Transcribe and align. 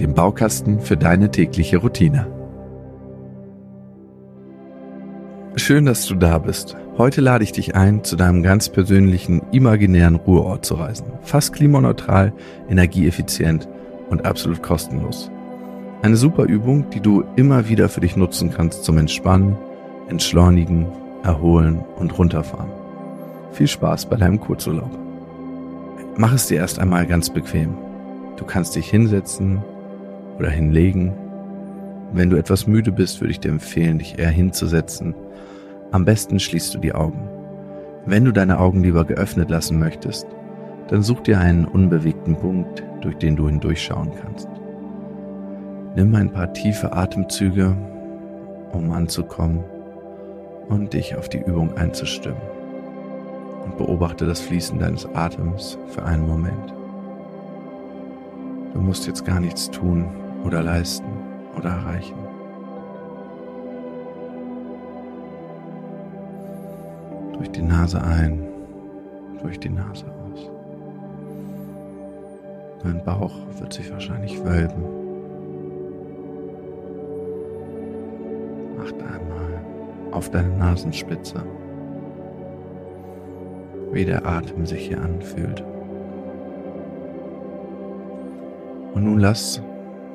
dem 0.00 0.14
Baukasten 0.14 0.80
für 0.80 0.96
deine 0.96 1.30
tägliche 1.30 1.78
Routine. 1.78 2.26
Schön, 5.56 5.86
dass 5.86 6.06
du 6.06 6.14
da 6.14 6.38
bist. 6.38 6.76
Heute 6.98 7.20
lade 7.20 7.42
ich 7.42 7.52
dich 7.52 7.74
ein, 7.74 8.04
zu 8.04 8.16
deinem 8.16 8.42
ganz 8.42 8.68
persönlichen 8.68 9.42
imaginären 9.52 10.16
Ruheort 10.16 10.66
zu 10.66 10.74
reisen. 10.74 11.06
Fast 11.22 11.54
klimaneutral, 11.54 12.32
energieeffizient 12.68 13.66
und 14.10 14.26
absolut 14.26 14.62
kostenlos. 14.62 15.30
Eine 16.02 16.16
super 16.16 16.44
Übung, 16.44 16.90
die 16.90 17.00
du 17.00 17.24
immer 17.36 17.68
wieder 17.68 17.88
für 17.88 18.00
dich 18.00 18.16
nutzen 18.16 18.50
kannst 18.50 18.84
zum 18.84 18.98
Entspannen, 18.98 19.56
Entschleunigen, 20.08 20.86
Erholen 21.22 21.84
und 21.96 22.16
Runterfahren. 22.18 22.70
Viel 23.52 23.66
Spaß 23.66 24.06
bei 24.06 24.16
deinem 24.16 24.38
Kurzurlaub. 24.38 24.90
Mach 26.16 26.34
es 26.34 26.46
dir 26.46 26.58
erst 26.58 26.78
einmal 26.78 27.06
ganz 27.06 27.30
bequem. 27.30 27.76
Du 28.36 28.44
kannst 28.44 28.76
dich 28.76 28.88
hinsetzen 28.88 29.62
oder 30.38 30.50
hinlegen. 30.50 31.12
Wenn 32.12 32.30
du 32.30 32.36
etwas 32.36 32.66
müde 32.66 32.92
bist, 32.92 33.20
würde 33.20 33.32
ich 33.32 33.40
dir 33.40 33.50
empfehlen, 33.50 33.98
dich 33.98 34.18
eher 34.18 34.30
hinzusetzen. 34.30 35.14
Am 35.92 36.04
besten 36.04 36.38
schließt 36.38 36.74
du 36.74 36.78
die 36.78 36.94
Augen. 36.94 37.28
Wenn 38.04 38.24
du 38.24 38.32
deine 38.32 38.58
Augen 38.58 38.82
lieber 38.82 39.04
geöffnet 39.04 39.50
lassen 39.50 39.78
möchtest, 39.78 40.26
dann 40.88 41.02
such 41.02 41.20
dir 41.20 41.40
einen 41.40 41.64
unbewegten 41.64 42.36
Punkt, 42.36 42.84
durch 43.00 43.16
den 43.16 43.36
du 43.36 43.48
hindurchschauen 43.48 44.12
kannst. 44.20 44.48
Nimm 45.96 46.14
ein 46.14 46.30
paar 46.30 46.52
tiefe 46.52 46.92
Atemzüge, 46.92 47.76
um 48.72 48.92
anzukommen 48.92 49.64
und 50.68 50.92
dich 50.92 51.16
auf 51.16 51.28
die 51.28 51.38
Übung 51.40 51.76
einzustimmen. 51.76 52.40
Und 53.64 53.76
beobachte 53.78 54.26
das 54.26 54.40
Fließen 54.40 54.78
deines 54.78 55.06
Atems 55.14 55.78
für 55.88 56.04
einen 56.04 56.26
Moment. 56.26 56.74
Du 58.74 58.80
musst 58.80 59.06
jetzt 59.06 59.24
gar 59.24 59.40
nichts 59.40 59.70
tun, 59.70 60.06
oder 60.46 60.62
leisten 60.62 61.06
oder 61.58 61.70
erreichen. 61.70 62.16
Durch 67.32 67.50
die 67.50 67.62
Nase 67.62 68.00
ein, 68.00 68.46
durch 69.42 69.58
die 69.58 69.70
Nase 69.70 70.06
aus. 70.06 70.50
Dein 72.84 73.02
Bauch 73.04 73.34
wird 73.58 73.72
sich 73.72 73.90
wahrscheinlich 73.90 74.42
wölben. 74.44 74.84
Achte 78.80 79.04
einmal 79.04 79.60
auf 80.12 80.30
deine 80.30 80.56
Nasenspitze, 80.56 81.42
wie 83.90 84.04
der 84.04 84.24
Atem 84.24 84.64
sich 84.64 84.86
hier 84.86 85.00
anfühlt. 85.00 85.64
Und 88.94 89.04
nun 89.04 89.18
lass 89.18 89.60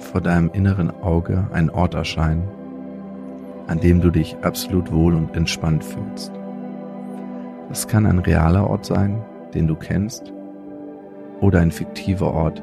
vor 0.01 0.21
deinem 0.21 0.49
inneren 0.51 0.91
Auge 1.01 1.47
ein 1.53 1.69
Ort 1.69 1.93
erscheinen, 1.93 2.43
an 3.67 3.79
dem 3.79 4.01
du 4.01 4.11
dich 4.11 4.35
absolut 4.41 4.91
wohl 4.91 5.13
und 5.13 5.35
entspannt 5.35 5.83
fühlst. 5.83 6.31
Das 7.69 7.87
kann 7.87 8.05
ein 8.05 8.19
realer 8.19 8.69
Ort 8.69 8.85
sein, 8.85 9.21
den 9.53 9.67
du 9.67 9.75
kennst, 9.75 10.33
oder 11.39 11.59
ein 11.59 11.71
fiktiver 11.71 12.33
Ort, 12.33 12.61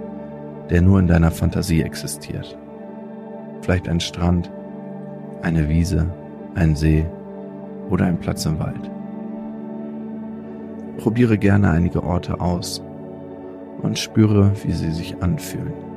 der 0.70 0.82
nur 0.82 0.98
in 1.00 1.06
deiner 1.06 1.30
Fantasie 1.30 1.82
existiert. 1.82 2.58
Vielleicht 3.62 3.88
ein 3.88 4.00
Strand, 4.00 4.50
eine 5.42 5.68
Wiese, 5.68 6.06
ein 6.54 6.76
See 6.76 7.06
oder 7.88 8.06
ein 8.06 8.18
Platz 8.18 8.44
im 8.44 8.58
Wald. 8.58 8.90
Probiere 10.98 11.38
gerne 11.38 11.70
einige 11.70 12.02
Orte 12.02 12.40
aus 12.40 12.82
und 13.82 13.98
spüre, 13.98 14.52
wie 14.64 14.72
sie 14.72 14.90
sich 14.90 15.22
anfühlen. 15.22 15.87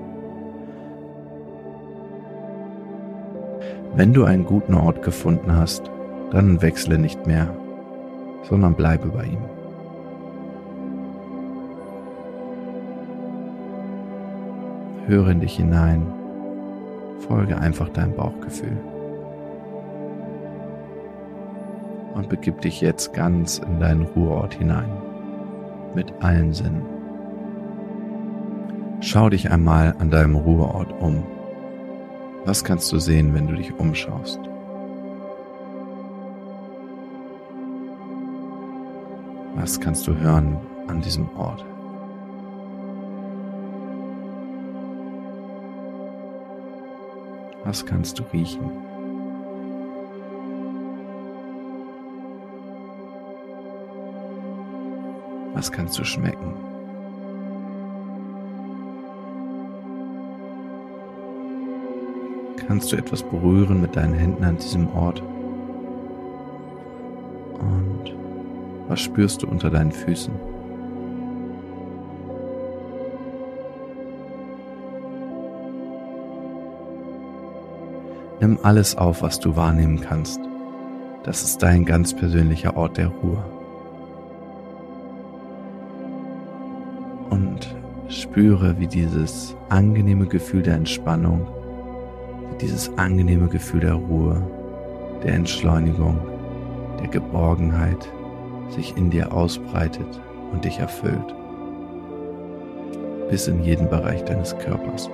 Wenn 3.94 4.14
du 4.14 4.24
einen 4.24 4.46
guten 4.46 4.74
Ort 4.74 5.04
gefunden 5.04 5.54
hast, 5.54 5.92
dann 6.32 6.62
wechsle 6.62 6.98
nicht 6.98 7.28
mehr, 7.28 7.54
sondern 8.44 8.74
bleibe 8.74 9.10
bei 9.10 9.26
ihm. 9.26 9.44
Höre 15.08 15.28
in 15.30 15.42
dich 15.42 15.58
hinein, 15.58 16.06
folge 17.28 17.58
einfach 17.58 17.90
deinem 17.90 18.16
Bauchgefühl 18.16 18.78
und 22.16 22.30
begib 22.30 22.62
dich 22.62 22.80
jetzt 22.80 23.14
ganz 23.14 23.58
in 23.58 23.82
deinen 23.82 24.04
Ruheort 24.04 24.54
hinein, 24.54 24.90
mit 25.96 26.14
allen 26.22 26.54
Sinnen. 26.54 26.84
Schau 29.02 29.30
dich 29.30 29.52
einmal 29.52 29.96
an 30.00 30.12
deinem 30.12 30.36
Ruheort 30.36 30.94
um. 31.02 31.24
Was 32.44 32.64
kannst 32.64 32.92
du 32.92 32.98
sehen, 32.98 33.36
wenn 33.36 33.48
du 33.48 33.56
dich 33.56 33.72
umschaust? 33.78 34.40
Was 39.56 39.80
kannst 39.80 40.08
du 40.08 40.16
hören 40.16 40.58
an 40.88 41.02
diesem 41.02 41.30
Ort? 41.38 41.64
Was 47.64 47.86
kannst 47.86 48.18
du 48.18 48.24
riechen? 48.34 48.72
Was 55.54 55.72
kannst 55.72 56.00
du 56.00 56.04
schmecken? 56.04 56.71
Kannst 62.68 62.92
du 62.92 62.96
etwas 62.96 63.24
berühren 63.24 63.82
mit 63.82 63.96
deinen 63.96 64.14
Händen 64.14 64.44
an 64.44 64.58
diesem 64.58 64.90
Ort. 64.96 65.22
Und 67.60 68.16
was 68.88 69.00
spürst 69.00 69.44
du 69.44 69.48
unter 69.48 69.70
deinen 69.70 69.92
Füßen? 69.92 70.34
Nimm 78.40 78.58
alles 78.64 78.98
auf, 78.98 79.22
was 79.22 79.40
du 79.40 79.56
wahrnehmen 79.56 80.02
kannst. 80.02 80.40
Das 81.24 81.44
ist 81.44 81.62
dein 81.62 81.86
ganz 81.86 82.16
persönlicher 82.16 82.76
Ort 82.76 82.98
der 82.98 83.08
Ruhe. 83.08 83.44
Und 87.30 87.76
spüre, 88.08 88.80
wie 88.80 88.88
dieses 88.88 89.56
angenehme 89.70 90.26
Gefühl 90.26 90.64
der 90.64 90.74
Entspannung 90.74 91.48
dieses 92.60 92.96
angenehme 92.98 93.48
Gefühl 93.48 93.82
der 93.82 93.94
Ruhe, 93.94 94.42
der 95.24 95.34
Entschleunigung, 95.34 96.20
der 97.00 97.08
Geborgenheit 97.08 98.12
sich 98.70 98.96
in 98.98 99.10
dir 99.10 99.34
ausbreitet 99.34 100.22
und 100.52 100.66
dich 100.66 100.80
erfüllt. 100.80 101.36
Bis 103.30 103.48
in 103.48 103.64
jeden 103.64 103.90
Bereich 103.90 104.24
deines 104.26 104.58
Körpers. 104.58 105.10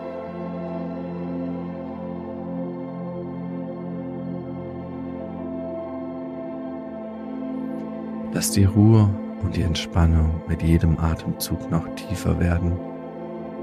Lass 8.34 8.52
die 8.52 8.66
Ruhe 8.66 9.10
und 9.44 9.56
die 9.56 9.64
Entspannung 9.64 10.42
mit 10.48 10.62
jedem 10.62 11.00
Atemzug 11.00 11.72
noch 11.72 11.88
tiefer 11.96 12.40
werden 12.40 12.74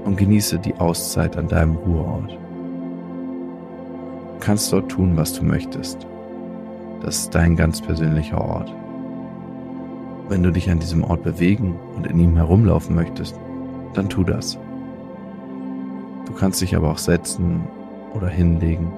und 0.03 0.17
genieße 0.17 0.59
die 0.59 0.75
Auszeit 0.75 1.37
an 1.37 1.47
deinem 1.47 1.75
Ruheort. 1.75 2.37
Du 4.45 4.51
kannst 4.51 4.71
dort 4.71 4.91
tun, 4.91 5.17
was 5.17 5.33
du 5.33 5.43
möchtest. 5.43 6.05
Das 7.01 7.17
ist 7.17 7.33
dein 7.33 7.55
ganz 7.55 7.81
persönlicher 7.81 8.39
Ort. 8.39 8.71
Wenn 10.29 10.43
du 10.43 10.51
dich 10.51 10.69
an 10.69 10.77
diesem 10.77 11.03
Ort 11.03 11.23
bewegen 11.23 11.79
und 11.95 12.05
in 12.05 12.19
ihm 12.19 12.35
herumlaufen 12.35 12.95
möchtest, 12.95 13.39
dann 13.95 14.07
tu 14.07 14.23
das. 14.23 14.59
Du 16.27 16.33
kannst 16.33 16.61
dich 16.61 16.75
aber 16.75 16.91
auch 16.91 16.99
setzen 16.99 17.63
oder 18.13 18.27
hinlegen, 18.27 18.93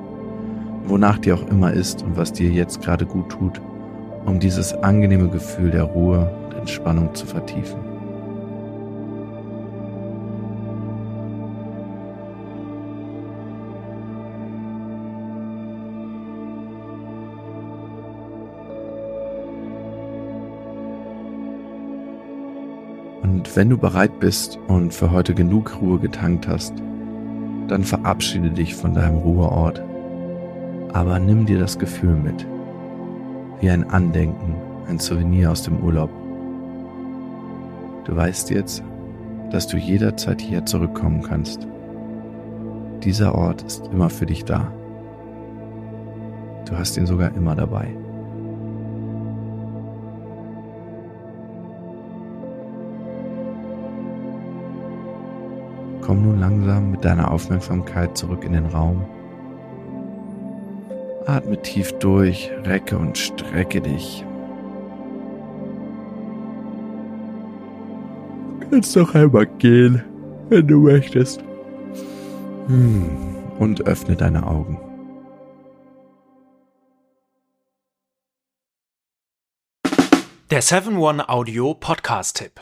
wonach 0.86 1.18
dir 1.18 1.36
auch 1.36 1.48
immer 1.48 1.72
ist 1.72 2.04
und 2.04 2.18
was 2.18 2.34
dir 2.34 2.50
jetzt 2.50 2.82
gerade 2.82 3.06
gut 3.06 3.30
tut, 3.30 3.62
um 4.26 4.42
dieses 4.42 4.74
angenehme 4.74 5.30
Gefühl 5.30 5.72
der 5.72 5.84
Ruhe 5.84 6.30
und 6.44 6.56
Entspannung 6.56 7.16
zu 7.16 7.26
vertiefen. 7.26 7.97
Wenn 23.58 23.72
du 23.72 23.78
bereit 23.80 24.20
bist 24.20 24.60
und 24.68 24.94
für 24.94 25.10
heute 25.10 25.34
genug 25.34 25.82
Ruhe 25.82 25.98
getankt 25.98 26.48
hast, 26.48 26.76
dann 27.68 27.84
verabschiede 27.84 28.52
dich 28.52 28.76
von 28.76 28.94
deinem 28.94 29.18
Ruheort. 29.18 29.82
Aber 30.94 31.18
nimm 31.18 31.48
dir 31.48 31.58
das 31.58 31.80
Gefühl 31.80 32.14
mit, 32.14 32.46
wie 33.60 33.72
ein 33.72 33.90
Andenken, 33.90 34.58
ein 34.88 35.00
Souvenir 35.00 35.52
aus 35.52 35.64
dem 35.64 35.80
Urlaub. 35.80 36.12
Du 38.06 38.16
weißt 38.16 38.52
jetzt, 38.52 38.84
dass 39.50 39.66
du 39.66 39.78
jederzeit 39.78 40.40
hier 40.40 40.64
zurückkommen 40.68 41.24
kannst. 41.24 41.68
Dieser 43.02 43.34
Ort 43.34 43.64
ist 43.64 43.88
immer 43.88 44.12
für 44.12 44.28
dich 44.28 44.46
da. 44.46 44.72
Du 46.70 46.78
hast 46.78 46.96
ihn 46.96 47.08
sogar 47.08 47.36
immer 47.36 47.56
dabei. 47.56 47.88
Komm 56.08 56.24
nun 56.24 56.40
langsam 56.40 56.92
mit 56.92 57.04
deiner 57.04 57.30
Aufmerksamkeit 57.30 58.18
zurück 58.18 58.46
in 58.46 58.54
den 58.54 58.68
Raum. 58.68 59.06
Atme 61.26 61.62
tief 61.62 61.92
durch, 62.00 62.50
recke 62.64 62.98
und 62.98 63.18
strecke 63.18 63.82
dich. 63.82 64.24
Du 68.62 68.70
kannst 68.70 68.96
doch 68.96 69.14
einmal 69.16 69.48
gehen, 69.58 70.02
wenn 70.48 70.66
du 70.66 70.80
möchtest. 70.80 71.44
Hm, 72.68 73.10
und 73.60 73.86
öffne 73.86 74.16
deine 74.16 74.48
Augen. 74.48 74.80
Der 80.52 80.64
7-One-Audio-Podcast-Tipp. 80.64 82.62